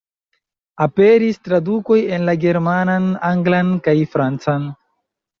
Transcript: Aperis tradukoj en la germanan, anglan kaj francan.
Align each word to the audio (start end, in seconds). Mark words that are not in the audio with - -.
Aperis 0.83 1.35
tradukoj 1.47 1.97
en 2.17 2.25
la 2.29 2.35
germanan, 2.45 3.05
anglan 3.27 3.69
kaj 3.89 3.95
francan. 4.15 4.65